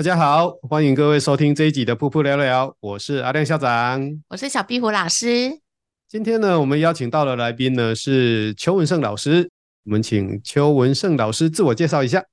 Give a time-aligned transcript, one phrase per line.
[0.00, 5.60] 大家好，欢迎各位收听这一集的噗噗聊聊，我是阿亮校长，我是小壁虎老师。
[6.08, 9.50] 今天呢，我们邀请到的来宾呢是邱文胜老师，
[9.84, 12.24] 我们请邱文胜老师自我介绍一下。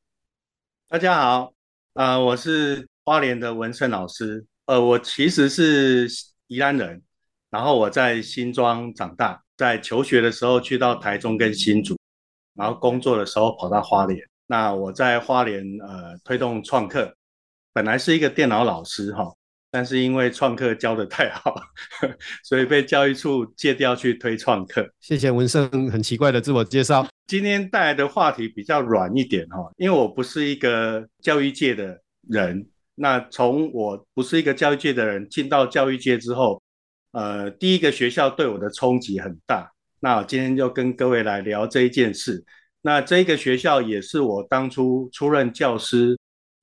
[0.88, 1.52] 大家好，
[1.96, 6.08] 呃，我是花莲的文胜老师，呃，我其实是
[6.48, 7.02] 宜兰人，
[7.50, 11.98] 然后我在新庄长大，在求学的时候去到台中跟新竹，
[12.56, 14.18] 然后工作的时候跑到花莲。
[14.46, 17.14] 那我在花莲呃推动创客，
[17.78, 19.32] 本来是一个电脑老师哈。
[19.70, 21.54] 但是因为创客教得太好，
[22.44, 24.90] 所以被教育处借调去推创客。
[25.00, 27.06] 谢谢文胜很奇怪的自我介绍。
[27.28, 32.66] 今天带来的话题比较软一点哈，因为我不是一个教育界的人。
[32.96, 36.60] 那从我不是一个教育界的人进到教育界之后，
[37.12, 39.70] 呃，第一个学校对我的冲击很大。
[40.00, 42.44] 那我今天就跟各位来聊这一件事。
[42.82, 46.18] 那这个学校也是我当初出任教师。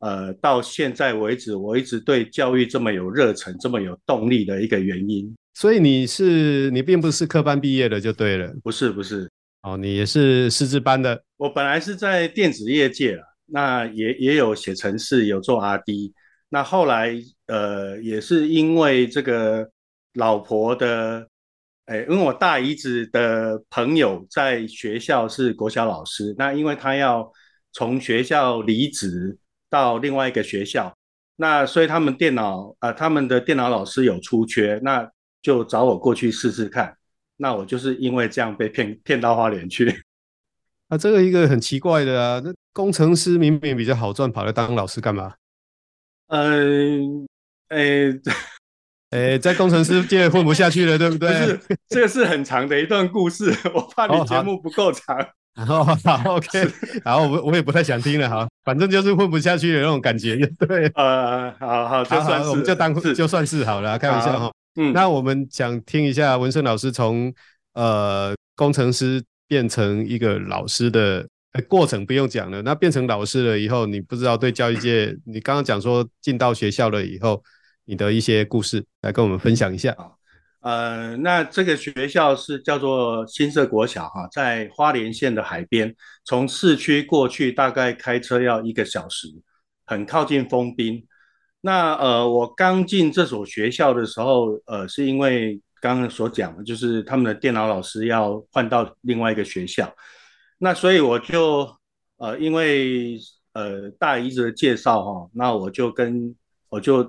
[0.04, 5.34] 呃，到现在为止，我一直对教育这么有热忱、这么有动力的一个原因。
[5.54, 9.30] 所以你是你并不是科班毕业的就对了，不是不是，
[9.62, 11.24] 哦，你也是师资班的。
[11.38, 16.12] 我本来是在电子业界了，那也也有写程式，有做 RD。
[16.50, 19.66] 那后来呃，也是因为这个
[20.12, 21.26] 老婆的，
[21.86, 27.32] 哎，因为我大姨子的朋友在学校是国小老师，那因为他要
[27.72, 29.38] 从学校离职。
[29.74, 30.96] 到另外一个学校，
[31.34, 35.10] 那所以他们电脑呃，他们的电脑老师有出缺，那
[35.42, 36.96] 就找我过去试试看。
[37.38, 40.04] 那我就是因为这样被骗骗到花莲去。
[40.90, 45.34] 啊，这个一个很奇怪的啊，那工程师明明比较好赚，跑来当老师干嘛？
[46.28, 47.26] 嗯，
[47.70, 48.20] 诶、欸，
[49.10, 51.28] 诶、欸，在工程师界混不下去了，对不对？
[51.28, 55.18] 不是，这个是很长的一段故事， 我怕你节目不够长。
[55.18, 56.68] 哦然 后好，OK，
[57.04, 64.50] 然后我我也不太想听了，好，反正就是混不下去的那种感觉，对，呃，好好，就算是，我们就当就算是好了，开玩笑哈。
[64.76, 67.32] 嗯，那我们想听一下文胜老师从
[67.74, 72.60] 呃工程师变成一个老师的呃过程，不用讲了。
[72.62, 77.40] 那变成老师了以后，你不知道对教育界，你刚刚讲说进到学校了以后，
[77.84, 79.96] 你的一些故事，来跟我们分享一下。
[80.64, 85.94] 呃，那这个学校是叫做新社国小哈，在花莲县的海边，
[86.24, 89.28] 从市区过去大概开车要一个小时，
[89.84, 91.06] 很靠近丰滨。
[91.60, 99.94] 那呃，我刚进这所学校的时候，呃，是因为刚刚所讲的，就是他们的电脑老师要换到另外一个学校，
[100.56, 101.70] 那所以我就
[102.16, 103.18] 呃，因为
[103.52, 106.34] 呃大姨子的介绍哈，那我就跟
[106.70, 107.00] 我就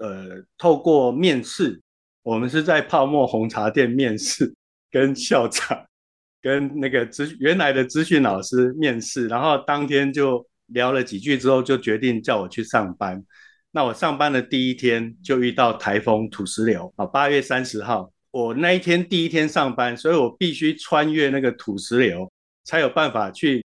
[0.00, 1.80] 呃透过面试。
[2.24, 4.50] 我们是在泡沫红茶店面试，
[4.90, 5.84] 跟校长、
[6.40, 13.22] 跟那个资原来的资讯老师面试，然后当天就聊了几句之后，就决定叫我去上班。
[13.72, 22.32] 那我上班的第一天就遇到台风土石流啊，八月三十号，我那一天第一天上班，所以我必须穿越那个土石流，
[22.64, 23.62] 才有办法去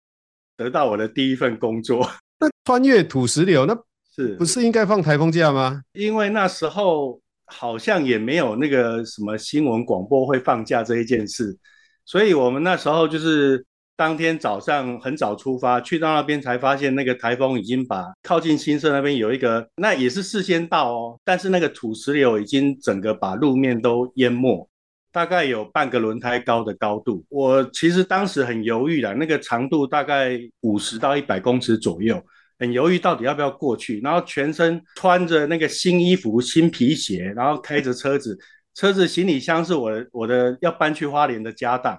[0.58, 2.06] 得到我的第一份工作。
[2.38, 3.74] 那穿越土石流，那
[4.14, 5.82] 是不是应该放台风假吗？
[5.94, 7.22] 因为那时候。
[7.50, 11.58] 好像也没有那个什么新闻广播会放假这一件事，
[12.06, 13.66] 所以我们那时候就是
[13.96, 24.70] 当天早上很早出发，去到那边才发现那个台风已经把靠近新社那边有一个，那也是事先到哦，但是那个土石流已经整个把路面都淹没，
[25.12, 27.26] 大概有半个轮胎高的高度。
[27.30, 32.24] 我其实当时很犹豫啦，那个长度大概五十到一百公尺左右。
[32.60, 38.38] 很犹豫到底要不要过去，然后全身穿着那个新衣服、新皮鞋，然后开着车子，
[38.76, 41.98] 车子行李箱是我的我的要搬去花莲的家当，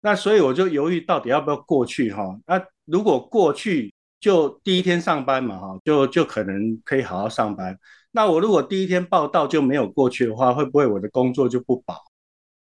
[0.00, 2.38] 那所以我就犹豫到底要不要过去哈。
[2.46, 7.78] 那如果过去就第一天上班嘛哈，就就可能可以好好上班。
[8.10, 11.96] 那我如果第一天报到就没有过去的话，会不会我的工作就不保？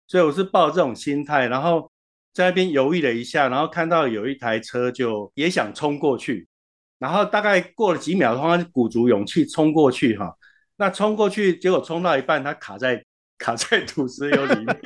[0.07, 1.89] 所以我是抱这种心态，然后
[2.33, 6.47] 在那边犹豫了一下，然后看到有一台车就也想冲过去，
[7.01, 10.31] 然后大概过了几秒，他鼓足勇气冲过去哈。
[10.75, 13.03] 那冲过去，结果冲到一半，他卡在
[13.39, 14.79] 卡在土石流里面。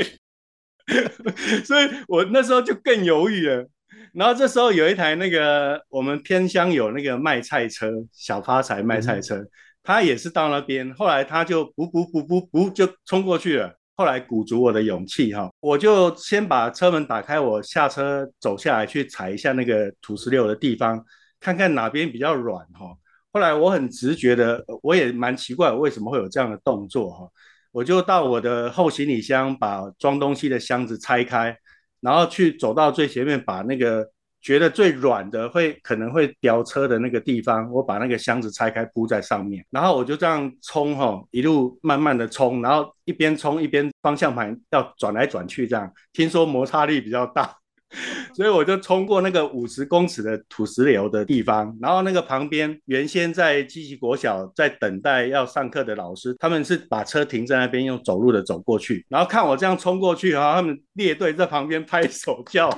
[1.65, 3.67] 所以我那时候就更犹豫了，
[4.13, 9.43] 然后这时候有一台那个我们偏乡有那个卖菜车，小发财卖菜车，
[9.83, 21.03] 他也是到那边，后来他就不不不不不就冲过去了，后来鼓足我的勇气哈，我就先把车门打开，我下车走下来去踩一下那个土石流的地方，
[21.45, 22.97] 看看哪边比较软哈，
[23.31, 27.29] 后来我很直觉的，我也蛮奇怪为什么会有这样的动作哈。
[27.71, 31.55] 我就到我的后行李箱，把装东西的箱子拆开，
[32.01, 34.09] 然后去走到最前面，把那个
[34.41, 47.55] 觉得最软的会可能会飙车的那个地方，我把那个箱子拆开铺在上面，然后我就这样冲哈，一路慢慢的冲，然后一边冲一边方向盘要转来转去，这样听说摩擦力比较大。
[48.33, 62.69] 所以我就冲过那个五十公尺的土石流的地方，然后那个旁边原先在积极国小在等待要上课的老师，他们是把车停在那边，用走路的走过去，然后看我这样冲过去然后，他们列队在旁边拍手叫，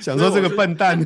[0.00, 0.98] 想说这个笨蛋。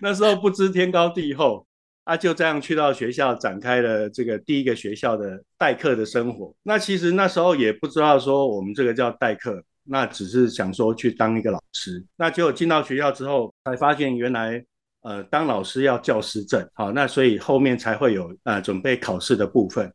[0.00, 1.66] 那时候不知天高地厚
[2.04, 6.54] 啊，就这样去到学校展开了这个第一个学校的代课的生活。
[6.62, 9.62] 那其实那时候也不知道说我们这个叫代课。
[9.84, 14.64] 那只是想说去当一个老师，那结果进到学校之后，才发现原来，
[15.00, 19.92] 呃，当老师要教师证，好，那所以后面才会有呃准备考试的部分。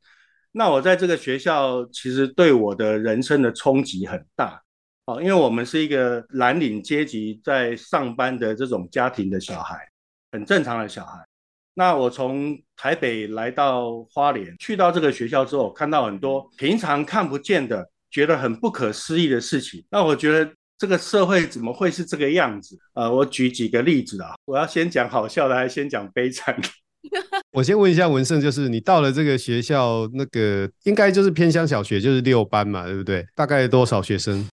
[0.52, 4.62] 那我在这个学校，其实对我的人生的冲击很大，
[5.06, 9.88] 哦，因为我们是一个蓝领阶级在上班的这种家庭的小孩，
[10.32, 11.26] 很正常的小孩。
[11.74, 17.90] 那我从台北来到花莲，去到这个学校之后，看到很多平常看不见的。
[18.18, 22.76] 觉得很不可思议的事情，那我觉得这个社会怎么会是这个样子？
[22.96, 26.68] 呃，我举几个例子啊，我要先讲好笑的，还是先讲悲惨的？
[27.54, 33.24] 我先问一下文胜，就是你到了这个学校，那个应该就是偏乡小学，就是六班嘛，对不对？
[33.36, 34.44] 大概多少学生？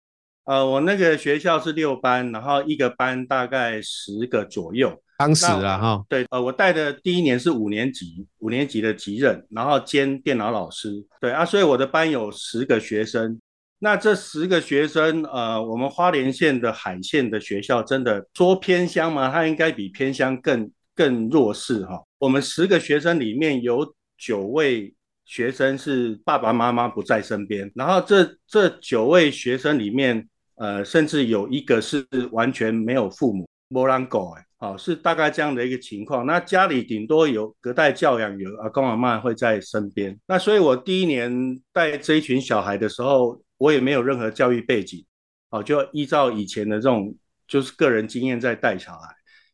[0.45, 5.01] 呃，我那个学校是六班，然后一个班大概十个左右。
[5.17, 10.91] 当时啊，哈，对，呃，我带的第一年是五年级，五年级的级任，然后兼电脑老师，
[11.21, 13.41] 对啊，所以我的班有十个学生。
[13.85, 19.31] 那这十个学生，呃，我们花莲县的海线的学校，真的说偏乡吗？
[19.31, 22.03] 它应该比偏乡更更弱势哈。
[22.17, 24.95] 我们十个学生里面有九位
[25.27, 34.43] 学生是爸爸妈妈不在身边，然后这这九位学生里面，呃，甚至有一个是完全没有父母，没人顾哎。
[34.57, 36.25] 好，是大概这样的一个情况。
[36.25, 40.19] 那家里顶多有隔代教养，有阿公阿嬷会在身边。
[40.27, 45.03] 那所以我第一年带这一群小孩的时候，我也没有任何教育背景，
[45.49, 47.15] 哦，就依照以前的这种
[47.49, 49.09] 就是个人经验在带小孩。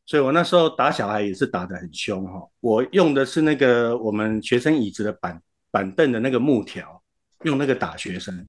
[0.05, 2.43] 所以我那时候打小孩也是打得很凶哈。
[2.59, 5.41] 我用的是那个我们学生椅子的板
[5.71, 7.01] 板凳的那个木条，
[7.45, 8.45] 用那个打学生，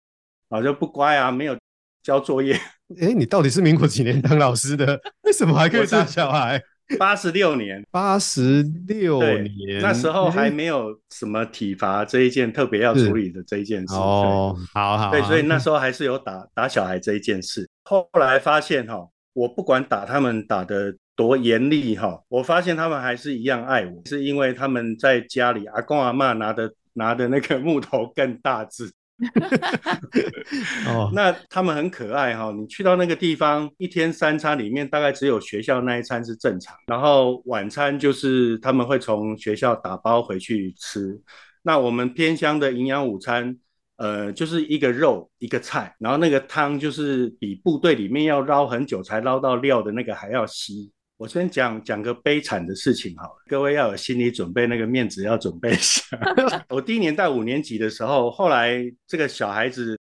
[0.49, 1.55] 啊就不乖啊，没有
[2.01, 2.59] 交作业。
[2.99, 4.99] 哎，你到底是民国几年当老师的？
[5.21, 6.59] 为什么还可以打小孩？
[6.97, 13.93] 八十六年，八十六年，那时候还没有什么体罚这一件特别要处理的这一件事。
[13.95, 15.11] 哦，好好。
[15.11, 17.69] 对，所以那时候还是有打打小孩这一件事。
[17.83, 28.91] 后来发现哈，我不管打他们打的多严厉哈，我发现他们还是一样爱我，是因为他们在家里阿公阿嬷拿的拿的那个木头更大只。
[30.87, 32.51] 哦，那他们很可爱哈。
[32.51, 41.19] 你去到那个地方，一天三餐里面大概只有学校那一餐是正常，然后晚餐就是他们会从学校打包回去吃。
[41.63, 43.55] 那我们偏乡的营养午餐，
[43.97, 50.91] 呃，就是一个肉一个菜，然后那个汤就是比部队里面要捞很久才捞到料的那个还要稀。
[51.21, 56.03] 我先讲讲个悲惨的事情好了，各位要有心理准备，那个面子要准备一下。
[56.67, 59.95] 我第一年带五年级的时候，后来这个小孩子，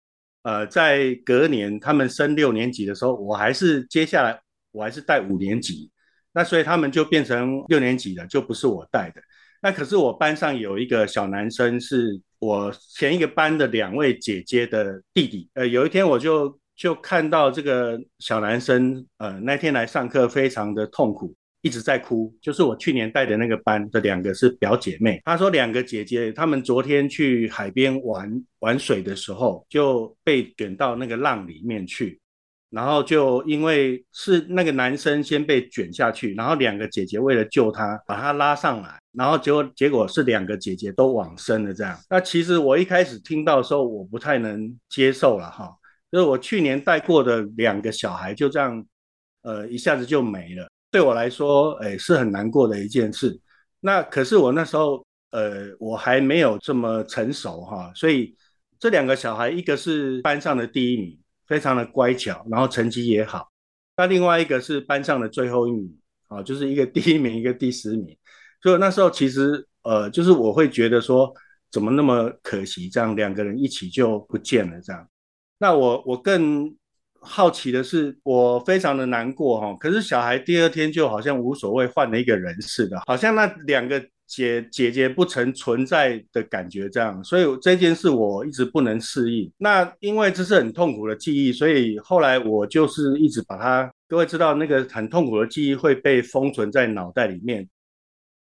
[0.43, 4.39] 呃，在隔年他们升六年级的时候，我还是接下来
[4.71, 5.91] 我还是带五年级，
[6.31, 9.21] 那所以他们就变成六年级了，就不是我带的。
[9.61, 15.49] 那可是我班上有一个小男生，是我前一个班的两位姐姐的弟弟。
[15.55, 16.57] 呃，有一天我就。
[16.79, 22.33] 就看到这个小男生，呃，那天来上课非常的痛苦，一直在哭。
[22.41, 32.17] 就是我去年带的那个班的两个是表姐妹，她说两个姐姐她们昨天去海边玩玩水的时候，就被卷到那个浪里面去。
[32.69, 41.97] 然后就因为是那个男生先被卷下去，然后两个姐姐为了救他，把他拉上来，然后结果结果是两个姐姐都往生了这样。
[42.09, 45.75] 那其实我一开始听到的时候，我不太能接受了哈，
[46.11, 48.85] 就是我去年带过的两个小孩就这样，
[49.41, 53.39] 呃，一下子就没了，对我来说，哎，是很难过的一件事。
[53.79, 58.35] 那可是我那时候，呃，我还没有这么成熟哈，所以
[58.79, 61.17] 这两个小孩，一个是班上的第一名。
[61.49, 63.49] 非常的乖巧，然后成绩也好。
[63.97, 65.97] 那另外一个是班上的最后一名，
[66.27, 68.15] 啊，就是一个第一名，一个第十名。
[68.61, 71.33] 所以那时候其实，呃，就是我会觉得说，
[71.71, 75.09] 怎么那么可惜，这样两个人一起就不见了，这样。
[75.59, 76.75] 那我我更
[77.19, 79.77] 好奇的是，我非常的难过哈。
[79.79, 84.03] 可是小孩第二天就好像无所谓，换了一个人似的，好像那两个。
[84.29, 89.51] 姐姐姐不曾存在的感觉，这样，所以这件事我一直不能适应。
[89.57, 93.91] 那因为这是很痛苦的记忆，所以后来我就是一直把它。
[94.07, 97.67] 各位知道，那个很痛苦的记忆会被封存在脑袋里面，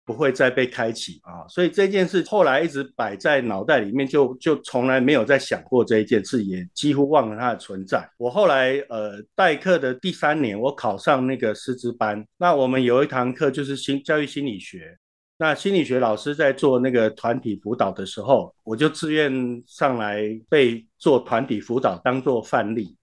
[0.06, 1.48] 不会再被开启啊。
[1.50, 8.08] 所以这件事后来一直摆在脑袋里面，就就从来没有再想过这一件事，也几乎忘了它的存在。
[8.18, 14.98] 我后来呃代课的第三年，我考上那个师资班，那我们有一堂课就是心教育心理学。
[15.38, 22.96] 那心理学老师在做那个团体辅导的时候，我就自愿上来被做团体辅导当做范例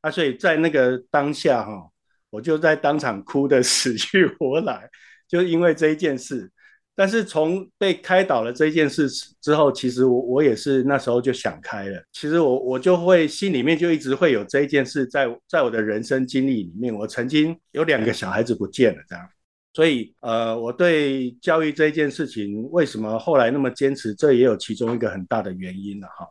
[0.00, 1.90] 啊，所以在那个当下哈，
[2.30, 4.88] 我就在当场哭得死去活来，
[5.30, 6.50] 就因为这一件事。
[6.96, 9.08] 但是从被开导了这件事
[9.40, 12.02] 之后，其实我我也是那时候就想开了。
[12.12, 19.26] 其实我我就会心里面就一直会有这一件事在在我的人生经历里面，我曾经有两个小孩子不见了这样。
[19.72, 26.26] 所以，呃，我对教育这件事情为什么后来那么坚持，这也有其中一个很大的原因了哈。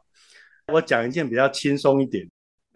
[0.74, 2.30] 我讲一件比较轻松一点，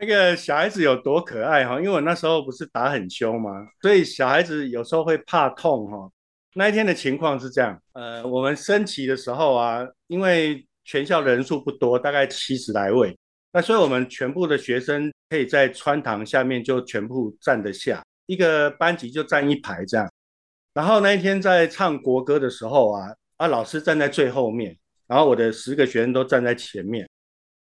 [0.03, 3.65] 那个小孩子有多可爱哈，因为我那时候不是打很凶吗？
[3.81, 6.11] 所以小孩子有时候会怕痛哈。
[6.55, 13.17] 那一天的情况是这样，呃，我们升旗的时候啊，因为全校人数不多，大概七十来位，
[13.53, 20.11] 那所以我们全部的学生可以在穿堂下面就全部站得下，一个班级就站一排这样。
[20.73, 23.07] 然后那一天在唱国歌的时候啊，
[23.37, 27.09] 啊，老师站在最后面，然后我的十个学生都站在前面，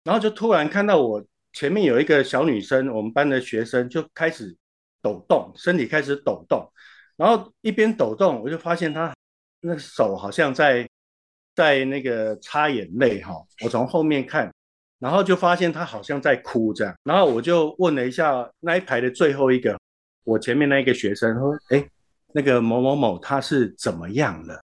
[0.04, 4.56] 然后就突然看到我前面有一个小女生，我们班的学生就开始
[5.02, 6.70] 抖动，身体开始抖动，
[7.18, 9.14] 然后一边抖动，我就发现她
[9.62, 10.88] 那手好像在
[11.56, 14.54] 在那个擦眼泪哈，我从后面看，
[15.00, 19.80] 然后就发现她好像在哭这样，然后我就问了一下那一排的最后一个，
[20.24, 21.86] 我前面那一个学生说，哎。
[22.34, 24.64] 那个某某某他是怎么样了？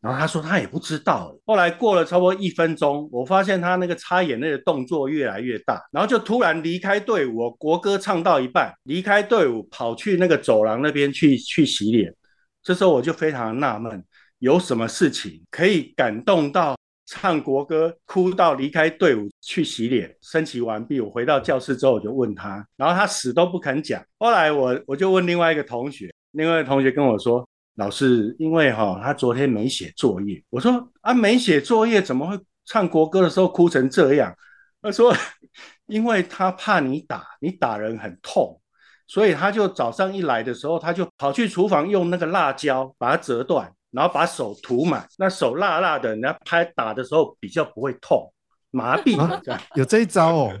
[0.00, 1.36] 然后他说他也不知道。
[1.44, 7.50] 后来过了差不多一分钟，我发现他那个擦眼泪的动作越来越大，然后就突然离开队伍。
[7.58, 12.14] 国歌唱到一半，离开队伍跑去那个走廊那边去去洗脸。
[12.62, 14.02] 这时候我就非常纳闷，
[14.38, 16.76] 有什么事情可以感动到
[17.06, 20.14] 唱国歌哭到离开队伍去洗脸？
[20.22, 24.02] 升旗完毕，我回到教室之后我就问他，然后他死都不肯讲。
[24.18, 26.10] 后来我我就问另外一个同学。
[26.32, 27.44] 另外一个同学跟我说
[27.76, 34.34] ：“老师，因为哈，他昨天没写作业。”我说：“啊，没写作业怎么会唱国歌的时候哭成这样？”
[34.82, 35.14] 他说
[35.86, 38.60] ：“因为他怕你打，你打人很痛，
[39.06, 48.32] 所以他就早上一来的时候，他就跑去厨房用那个辣椒把它折断，然后把手涂满，那手辣辣的，人家拍打的时候比较不会痛，
[48.70, 50.52] 麻痹这有这一招哦。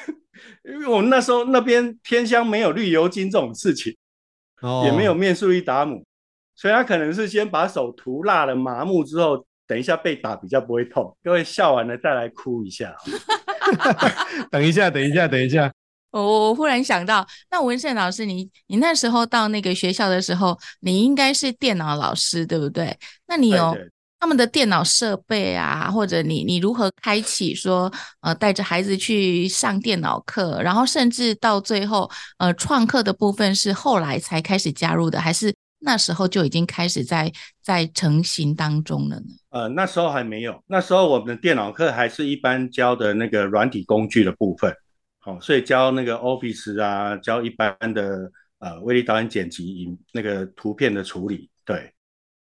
[0.64, 3.94] 因为我们那时候那边天香没有绿油精这种事情。”
[4.82, 6.02] 也没有面速一达姆，
[6.56, 11.16] 所以他可能是先把手涂辣了麻木之后，等一下被打比较不会痛。
[11.22, 12.94] 各位笑完了再来哭一下。
[14.50, 15.72] 等一下，等一下，等一下。
[16.10, 22.96] 我我忽然想到，那文胜老师，你你那时候到那个学校的时候，你应该是电脑老师对不对？
[23.26, 23.76] 那你有
[24.20, 32.08] 他们的电脑设备啊，或者你你如何开启说呃带着孩子去上电脑课，然后甚至到最后
[32.38, 35.52] 呃创客的部分是后来才开始加入的，还是
[35.84, 37.30] 那时候就已经开始在
[37.62, 39.26] 在成型当中了呢？
[39.50, 44.74] 呃，那时候还没有，那时候我们的电脑课还是一般教的那个软体工具的部分，
[45.20, 51.92] 好、哦，所以教那个 Office 啊，教一般的呃威力导演剪辑影那个图片的处理，对。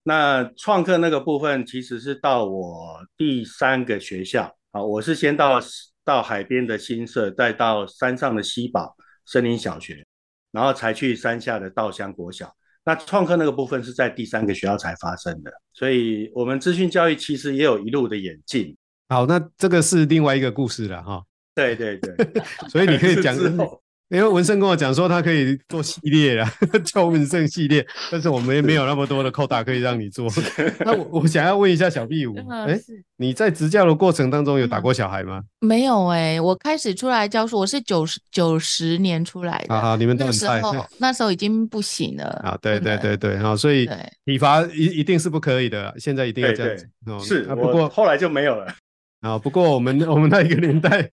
[0.03, 5.60] 那创客那个部分其实是到我第三个学校啊，我是先到
[6.03, 8.95] 到海边的新社，再到山上的西宝
[9.25, 10.03] 森林小学，
[10.51, 12.51] 然后才去山下的稻香国小。
[12.83, 18.75] 那创客那个部分是在第三个学校才发生的，所以我们资讯教育其实也有一路的演进。
[19.09, 21.23] 好，那这个是另外一个故事了哈。
[21.53, 22.15] 对对对，
[22.69, 23.35] 所以你可以讲
[24.12, 26.53] 因为文胜跟我讲说他可以做系列啊，
[26.84, 30.27] 叫文胜系列，但是我们也没有那么多的扣打可以让你做。
[30.84, 32.82] 那我我想要问一下小 B 五，哎、欸，
[33.15, 35.41] 你在执教的过程当中有打过小孩吗？
[35.62, 43.15] 嗯、没有哎、欸，我开始出来教书，我是九十九十年出来的，啊，你们都很那时候那时候已经不行了啊，对对对？
[43.15, 43.89] 对，好，所以
[44.25, 48.68] 体罚一一定是不可以的，现在一定要这样子，对对对是啊，不过后来就没有了。
[49.22, 51.10] 啊，不过我们我们那一个年代。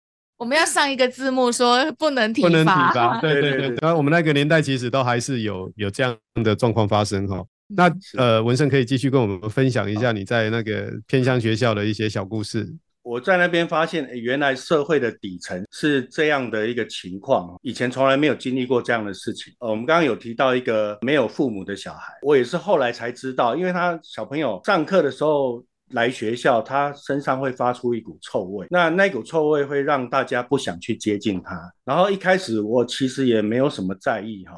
[0.44, 3.78] 我们要上一个字幕说不能体罚，不能体罚，对 对对。
[3.82, 7.42] 然后我们那个年代其实都还是有有这样的状况发生哈。
[7.68, 12.68] 那呃，文胜可以继续跟我们分享一下你在那个偏乡学校的一些小故事。
[13.04, 19.54] 我在那边发现，原来社会的底层是这样的一个情况，以前从来没有经历过这样的事情。
[19.60, 25.64] 呃，我们刚刚有提到一个没有父母的小孩，我也是后来才知道，因为他小朋友上课的时候。
[25.94, 31.58] 来学校，他身上会发出一股臭味，那那股臭味会让大家不想去接近他。
[31.86, 34.54] 然后一开始我其实也没有什么在意哈，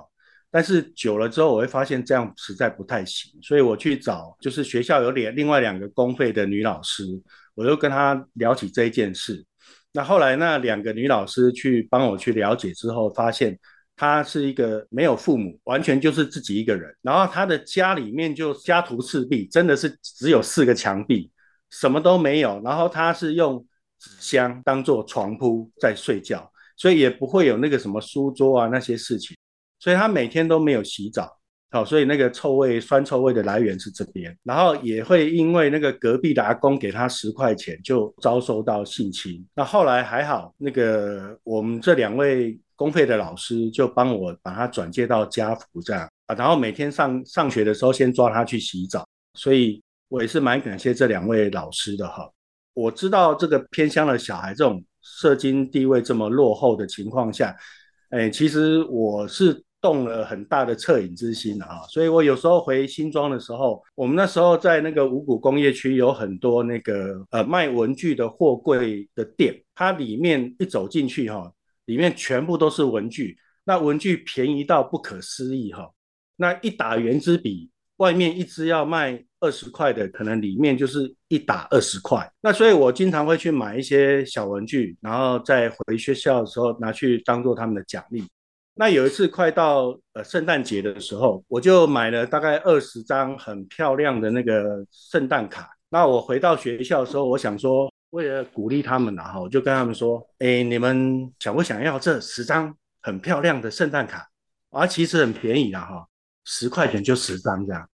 [0.49, 7.03] 但是久了之后我会发现这样实在不太行，所以我去找就是学校有两另外两个公费的女老师，
[7.53, 9.45] 我就跟她聊起这一件事。
[9.93, 13.57] 那后来那两个女老师去帮我去了解之后，发现。
[13.97, 16.93] 他是一个没有父母，完全就是自己一个人。
[17.01, 21.31] 然后他的家里面就家徒四壁，真的是只有四个墙壁，
[21.69, 22.61] 什么都没有。
[22.61, 23.65] 然后他是用
[23.97, 29.33] 纸箱当做床铺在睡觉，所以也不会有那个什么书桌啊那些事情。
[29.79, 31.31] 所以他每天都没有洗澡，
[31.71, 34.37] 好，所以那个臭味、酸臭味的来源是这边。
[34.43, 39.47] 然后也会因为那个隔壁的阿公给他十块钱，就遭受到性侵。
[39.55, 42.59] 那后来还好，那个我们这两位。
[42.75, 52.29] 公费的老师就帮我把他转介到家福这样啊，然后每天上上学的时候先抓他去洗澡，所以我也是蛮感谢这两位老师的哈。
[52.73, 57.55] 我知道这个偏乡的小孩这种社经地位这么落后的情况下，
[58.09, 71.51] 哎，其实我是动了很大的恻隐之心的啊，所以我有时候回新庄的时候，我们那时候在那个五股工业区有很多那个呃卖文具的货柜的店，它里面一走进去哈。
[71.85, 75.91] 里面全部都是文具，那文具便宜到不可思议哈。
[76.35, 82.29] 那一打原子笔，外面一支要卖二十块的，可能里面就是一打二十块。
[82.41, 88.23] 那所以我经常会去买一些小文具，然后在回学校的时候拿去当做他们的奖励。
[88.73, 95.69] 那有一次快到呃圣诞节的时候，我就买了大概二十张很漂亮的那个圣诞卡。
[95.89, 97.89] 那我回到学校的时候，我想说。
[98.15, 104.25] 为了鼓励他们呢，哈，我就跟他们说：“哎，你们想不想要这十张很漂亮的圣诞卡？
[104.69, 106.07] 啊，其实很便宜的哈，
[106.45, 107.89] 十块钱就十张这样。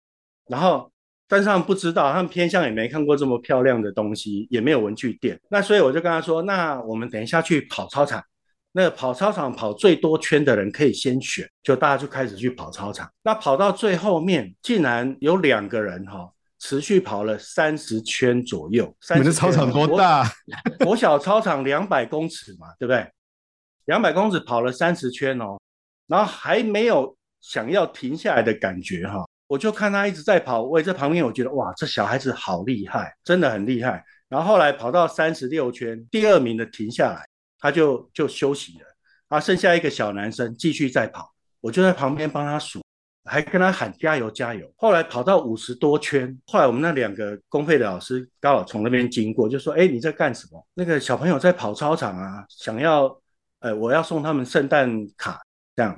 [0.48, 0.92] 然后，
[1.28, 5.40] 但是他们不知道，他们偏向也没看过这么漂亮的东西，也没有文具店。
[5.52, 8.24] 那所以我就跟他说：那我们等一下去跑操场，
[8.72, 13.08] 那跑操场跑最多圈的人可以先选，就大家就开始去跑操场。
[13.22, 16.32] 那跑到最后面，竟然有两个人哈。”
[16.68, 18.94] 持续跑了三十圈左右。
[19.12, 20.30] 你们的操场多大？
[20.84, 23.10] 国小操场两百公尺嘛，对不对？
[23.86, 25.58] 两百公尺跑了三十圈哦，
[26.08, 29.26] 然后还没有想要停下来的感觉哈。
[29.48, 34.04] 我就看他一直在跑，我也在旁边，我觉得哇，这小孩子好厉害，真的很厉害。
[34.28, 37.26] 然后后来跑到三十六圈，第二名的停下来，
[37.60, 38.86] 他就就休息了。
[39.30, 42.82] 啊，剩下一个小男生继续在跑，我就在旁边帮他数。
[43.28, 50.66] 还跟他喊加油加油，后来跑到五十多圈，后来我们那两个公费的老师刚好从那边经过，就说：“哎，你在干什么？
[50.74, 53.20] 那个小朋友在跑操场啊，想要，
[53.60, 55.42] 呃，我要送他们圣诞卡，
[55.76, 55.92] 这样。”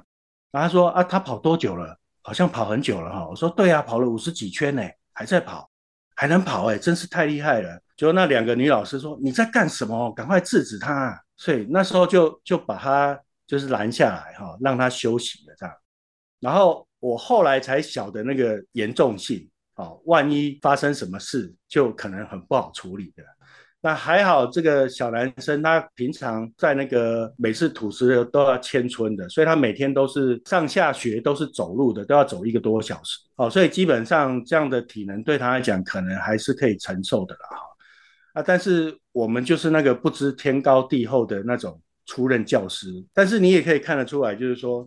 [0.51, 1.95] 然后他说：“啊，他跑多久了？
[2.21, 4.81] 好像跑很久了哈。”我说：“对啊，跑了五十几圈呢，
[5.13, 5.69] 还在跑，
[6.15, 10.11] 还能跑哎，真是太厉害了。”就那两个女老师说：“你在干什么？
[10.13, 15.75] 赶快制止他！”所以那时候就就把他就是拦下来哈，让他休息了这样，
[16.39, 16.86] 然后。
[17.02, 23.23] 我后来才晓得那个严重性，哦，万一发生什么事，就可能很不好处理的。
[23.80, 37.58] 那还好，这个小男生他平常在那个每次土石都要迁村的，所以他每天都是上下学都是走路的，都要走一个多小时，哦，所以基本上这样的体能对他来讲，可能还是可以承受的啦，哈。
[38.34, 44.86] 啊，但是我们就是那个不知天高地厚的那种初任教师，但是你也可以看得出来，就是说。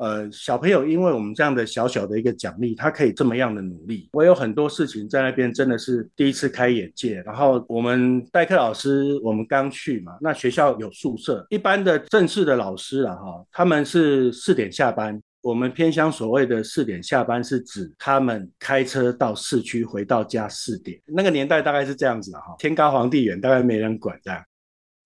[0.00, 4.08] 呃，小朋友，因为我们这样的小小的一个奖励，他可以这么样的努力。
[4.14, 7.20] 我有很多事情在那边真的是第一次开眼界。
[7.26, 15.20] 然后我们代课老师，我们刚去嘛，那学校有宿舍，一般的正式的老师啊，哈，他们是四点下班。
[15.42, 20.98] 我们偏乡所谓的四点下班，是指他们开车到市区，回到家四点。
[21.04, 24.42] 那个年代大概是这样子的哈，天高皇帝远，大概没人管这样。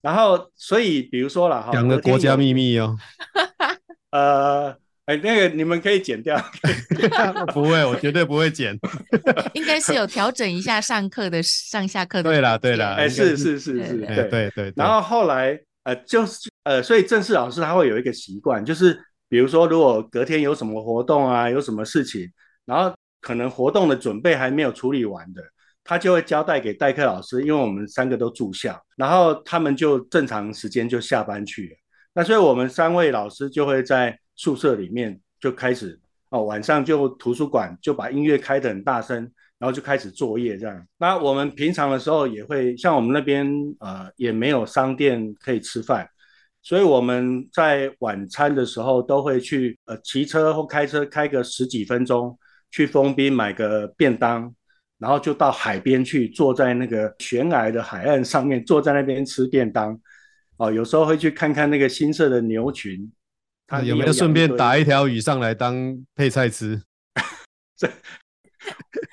[0.01, 2.95] 然后，所以比如说了哈，讲个国家秘密哦。
[4.11, 4.73] 呃。
[5.05, 6.35] 哎，那个你们可以剪掉，
[7.53, 8.75] 不会，我绝对不会剪。
[9.53, 12.31] 应该是有调整一下上课的上下课的。
[12.31, 14.73] 对啦，对啦，哎，是是是是，对对对，对。
[14.75, 22.27] 然后后来呃，就是呃，所以正式老师他会有一个习惯，就是比如说如果隔天有什么活动啊，有什么事情，
[22.65, 22.91] 然后
[23.21, 25.43] 可能活动的准备还没有处理完的，
[25.83, 31.77] 他就会交代给代课老师，因为我们三个都住校，然后他们就正常时间就下班去了。
[32.15, 34.17] 那所以我们三位老师就会在。
[34.35, 39.17] 宿舍里面就开始哦，晚上就图书馆就把音乐开得很大声，
[39.57, 40.85] 然后就开始作业这样。
[40.97, 43.47] 那我们平常的时候也会，像我们那边
[43.79, 46.09] 呃也没有商店可以吃饭，
[46.61, 52.37] 所以我们在晚餐的时候都会去呃骑车或开车开个十几分钟
[52.71, 54.53] 去封滨买个便当，
[54.97, 59.97] 然后就到海边去，坐在那个悬崖的海岸上面，坐在那边吃便当。
[60.57, 63.09] 哦，有时候会去看看那个新色的牛群。
[63.67, 66.81] 他有没有顺便打一条鱼上来当配菜吃？
[67.75, 67.89] 这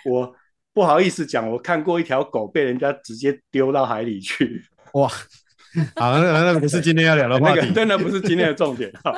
[0.04, 0.34] 我
[0.72, 4.64] 不好意思讲，我看过一条狗被人家直接丢到海里去。
[4.92, 5.08] 哇，
[5.96, 8.92] 好，那那不是今天要聊的 话题，那个真的不是今天的重点。
[9.02, 9.12] 好，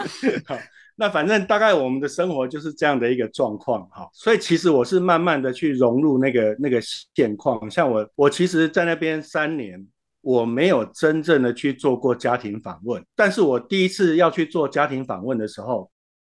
[0.46, 0.58] 好，
[0.96, 3.84] 那反正大概我们的生活就是这样的一个状况。
[3.90, 6.80] 哈，所以其实我是慢慢的去融入那个那个
[7.14, 7.70] 现况。
[7.70, 9.84] 像我，我其实在那边三年。
[10.24, 15.90] 我没有真正的去做过家庭访问，但是我第一次要去做家庭访问的时候，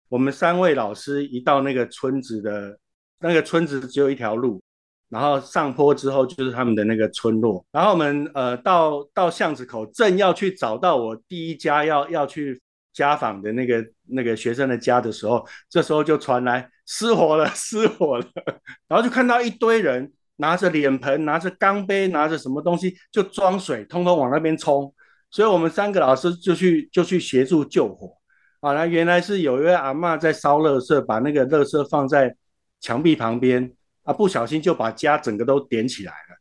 [0.09, 2.79] 我们三位老师一到那个村子的，
[3.19, 4.59] 那个村子只有一条路，
[5.07, 12.59] 然后上坡之后就是他们的那个村落，然后我们呃到到巷子口，正要去找到我第一家要要去
[12.91, 18.25] 家访的那个那个学生的家的时候，这时候就传来失火了，失火了，
[18.89, 20.11] 然后就看到一堆人。
[20.37, 24.93] 拿着脸盆，拿着钢杯，拿着什么东西就装水，通通往那边冲。
[25.31, 28.11] 所以我们三个老师就去就去协助救火。
[28.59, 32.35] 啊，那原来是有一位阿嬷在烧垃圾，把那个垃圾放在
[32.81, 33.71] 墙壁旁边，
[34.03, 36.37] 啊，不小心就把家整个都点起来了。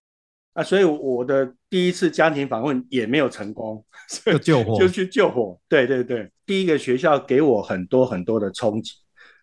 [0.54, 3.85] 啊，所以我的第一次家庭访问也没有成功，
[4.24, 5.61] 就救火，就去救火。
[5.68, 8.92] 对对对，第一个学校给我很多很多的冲击。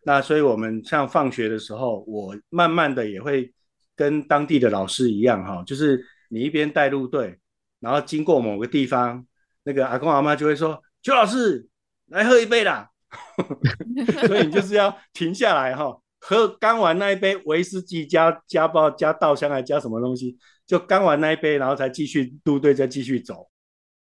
[0.03, 3.53] 那所以我们像放学的时候，我慢慢的也会。
[4.01, 7.37] 跟当地的老师一样哈，就是你一边带路队，
[7.79, 9.23] 然后经过某个地方，
[9.63, 11.67] 那个阿公阿妈就会说：“邱老师
[12.07, 12.89] 来喝一杯啦。
[14.25, 20.35] ”所以你就是要停下来哈，喝干完那一杯威士忌加加包加稻香还加什么东西，
[20.65, 23.51] 就干完那一杯，然后才继续路队再继续走，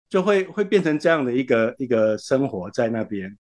[0.08, 3.36] 就会会变成这样的一个一个生活在那边。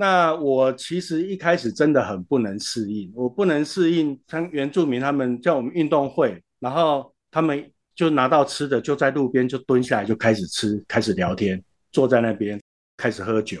[0.00, 12.60] 那我其实一开始真的很不能适应，我不能适应像原住民他们叫我们运动会，然后他们就拿到吃的就在路边就蹲下来就开始吃，开始聊天，坐在那边
[12.96, 13.60] 开始喝酒，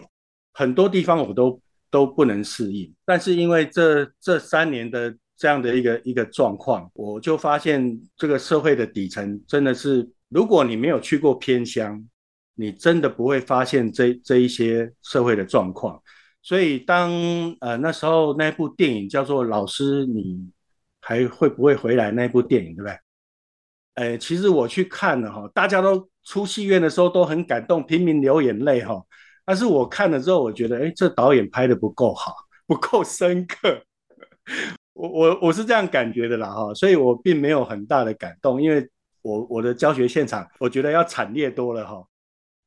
[0.52, 2.94] 很多地方我都都不能适应。
[3.04, 12.00] 但是因为这这三年的这样的一个一个状况，我就发现这个社会的底层真的是，如果你没有去过偏乡，
[12.54, 16.00] 你真的不会发现这这一些社会的状况。
[16.48, 17.10] 所以当
[17.60, 20.50] 呃那时候那部电影叫做《老师，你
[21.02, 22.98] 还会不会回来》那部电影，对不对？
[23.96, 28.98] 呃，其实我去看了哈，大家都出戏院的时候都很感动，拼命流眼泪哈。
[29.44, 32.34] 但是我看了之后，我觉得，哎，这导演拍的不够好，
[32.66, 33.82] 不够深刻。
[34.94, 38.88] 我我我是这样感觉的啦哈，所以我并没有很大的感动，因为
[39.20, 42.02] 我我的教学现场，我觉得要惨烈多了哈。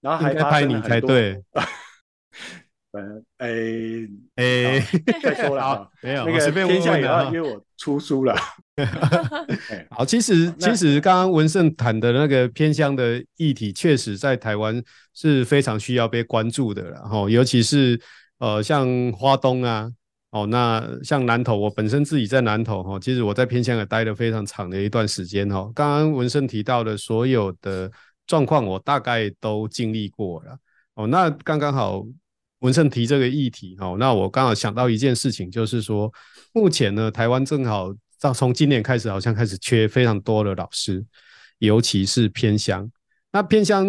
[0.01, 1.43] 然后还拍你才对。
[2.93, 4.81] 嗯，诶诶，
[5.23, 8.35] 再说了啊，没有，那个天下也要约我出书了。
[9.89, 16.89] 好，其实其实刚刚文胜谈的那个偏乡的议题，确实在台湾是非常需要被关注的。
[16.91, 17.97] 然后，尤其是
[18.39, 19.89] 呃，像花东啊，
[20.31, 25.71] 哦，那像南投，我本身自己在南投哈，其实我在偏乡也待了非常长的一段时间哈。
[25.73, 27.89] 刚刚文胜提到的所有的
[28.27, 30.57] 状况，我大概都经历过了。
[30.95, 32.05] 哦，那刚刚好。
[32.61, 36.11] 文胜提这个议题，哦，那我刚好想到一件事情，就是说，
[36.53, 41.03] 目前呢，台湾正好到从今年开始，好像开始缺非常多的老师，
[41.57, 42.89] 尤其是偏乡。
[43.31, 43.87] 那偏乡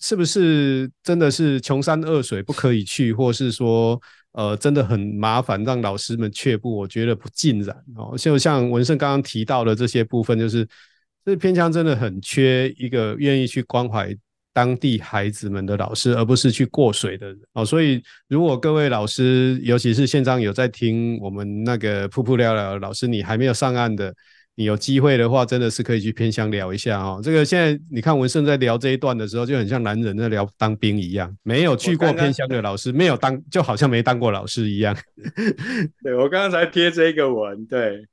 [0.00, 4.00] 是不是真的是穷山恶水不可以去，或是说，
[4.32, 6.76] 呃，真的很麻烦，让老师们却步？
[6.76, 8.16] 我觉得不尽然哦。
[8.16, 10.66] 就像文胜刚刚提到的这些部分，就是
[11.24, 14.16] 这偏乡真的很缺一个愿意去关怀。
[14.52, 17.64] 当地孩子们的老师，而不是去过水的人哦。
[17.64, 24.14] 所以，如果各位老师，尤其是线上有在听我们那个噗噗聊聊老师，你还没有上岸的，
[24.54, 27.20] 你有机会的话，真的是可以去偏乡聊一下哦。
[27.22, 34.94] 这个现在你看文胜在聊这一段的时候，就很像男人在聊当兵一样，没有去过偏乡的老师，没有当就好像没当过老师一样。
[36.02, 38.04] 对，我刚刚才贴这个文，对，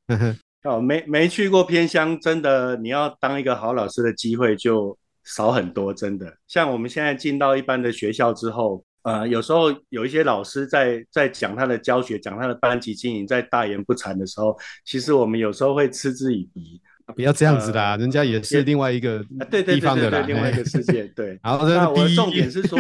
[0.64, 6.38] 哦，没没去过偏乡，真的你要当一个好老师的机会就少很多，真的。
[6.48, 8.84] 像我们现在进到一般的学校之后。
[9.04, 16.82] 呃，有时候有一些老师在在讲他的教学，讲他的班级经营，在大言不惭的时候，其实我们有时候会嗤之以鼻。
[17.16, 19.24] 不要这样子啦，呃，人家也是另外一个
[19.66, 21.06] 地方的啦，另外一个世界。
[21.16, 22.78] 对， 然后那我的重点是说，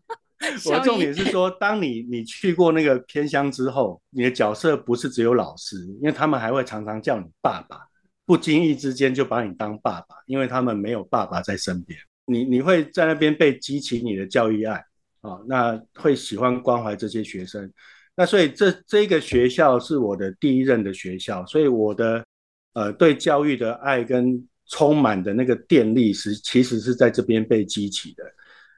[0.64, 7.76] 我的重点是说，当你你去过那个偏乡之后，你的角色不是只有老师，因为他们还会常常叫你爸爸，
[8.26, 14.82] 不经意之间就把你当爸爸，因为他们没有爸爸在身边，你你会在那边被激起你的教育爱。
[15.22, 17.72] 啊、那会喜欢关怀这些学生，
[18.16, 22.26] 那所以这这个学校是我的第一任的学校，所以我的
[22.72, 28.24] 呃对教育的爱跟充满的那个电力是其实是在这边被激起的。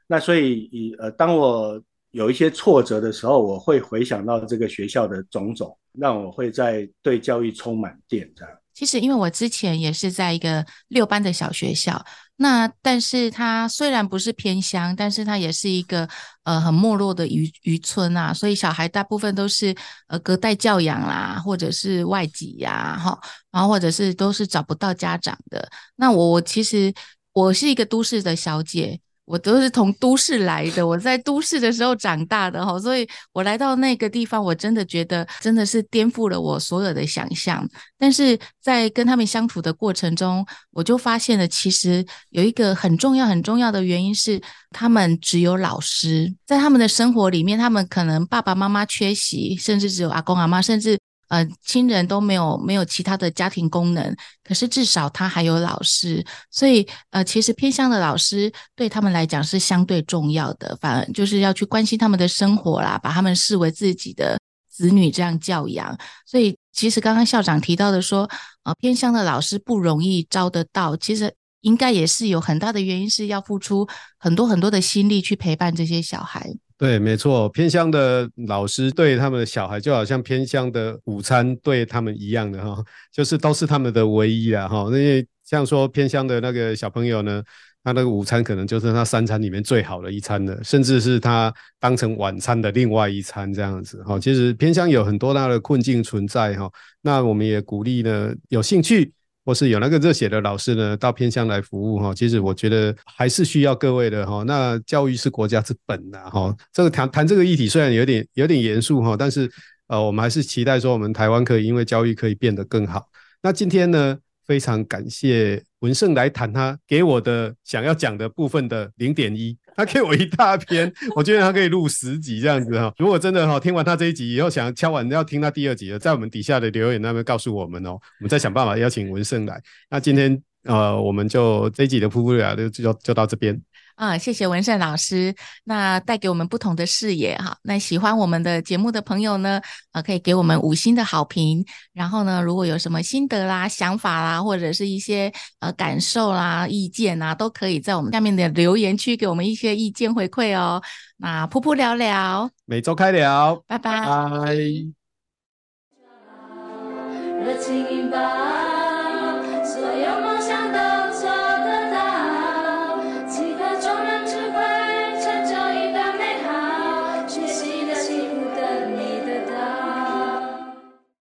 [0.06, 8.54] 那所以以呃当我有一些挫折的时候，我会回想到这个学校的种种，让我会在对教育充满电这样。
[8.74, 12.04] 其实因为我之前也是在一个六班的小学校。
[12.36, 16.08] 那但是它虽然不是偏乡，但是它也是一个
[16.42, 19.72] 呃很没落的渔渔村啊，所以小孩大部分都是
[20.08, 23.16] 呃隔代教养啦，或者是外籍呀，哈，
[23.52, 25.70] 然后或者是都是找不到家长的。
[25.94, 26.92] 那我我其实
[27.32, 29.00] 我是一个都市的小姐。
[29.24, 37.66] 我都是从都市来的，我在都市的时候长大的哈，所以我来到那个地方，我真的觉得真的是颠覆了我所有的想象。
[37.98, 50.98] 但是在跟他们相处的过程中，我就发现了，其实有一个很重要、很重要的原因是，他们只有老师，在他们的生活里面，他们可能爸爸妈妈缺席，甚至只有阿公阿妈，甚至。
[51.28, 64.38] 呃，亲人都没有没有其他的家庭功能，可是至少他还有老师，所以呃，其实偏乡的老师对他们来讲是相对重要的，反而就是要去关心他们的生活啦，把他们视为自己的
[64.70, 65.96] 子女这样教养。
[66.26, 68.28] 所以其实刚刚校长提到的说，
[68.64, 76.52] 呃，偏乡的老师不容易招得到，其实应该也是有很大的原因，是要付出很多很多的心力去陪伴这些小孩。
[76.84, 84.84] 对，没错，偏乡的老师对他们的小孩，就好像偏乡的午餐对他们一样的哈，就是都是他们的唯一啊哈。
[84.88, 87.42] 因为像说偏乡的那个小朋友呢，
[87.82, 94.20] 他那个午餐可能就是他三餐里面最好的一餐了，甚至是他当成晚餐的另外一餐这样子哈。
[94.20, 96.70] 其实偏乡有很多大的困境存在哈，
[97.00, 99.10] 那我们也鼓励呢，有兴趣。
[99.44, 104.42] 或是有那个热血的老师呢，到偏乡来服务哈，其实我觉得还是需要各位的哈。
[104.44, 106.56] 那教育是国家之本呐哈。
[106.72, 109.50] 这个谈谈这个议题虽然有点有点严肃哈，但是
[109.88, 113.06] 呃，我们还是期待说我们台湾可以因为教育可以变得更好。
[113.42, 119.56] 那今天呢，非常感谢文胜来谈他给我的想要讲的部分的零点一。
[119.76, 122.92] 他给我一大篇，我觉得他可以录十集这样子哈。
[122.98, 129.60] 如果真的哈听完他这一集以后，想敲完要听他第二集的，在我们底下的留言那边告诉我们哦，我们再想办法邀请文胜来。
[129.90, 133.60] 那今天呃，我们就这一集的瀑布聊就就就到这边。
[133.94, 137.56] 啊，谢谢文胜老师，那带给我们不同的视野哈。
[137.62, 139.60] 那喜欢我们的节目的朋友呢，
[139.92, 141.64] 呃，可以给我们五星的好评。
[141.92, 150.82] 然后呢，如果有什么心得啦、想法啦，或者是一些呃感受啦、意见啊，都可以在我们下面的留言区给我们一些意见回馈哦。
[151.16, 154.00] 那噗噗聊聊，每周开聊，拜拜。
[154.00, 154.56] 拜。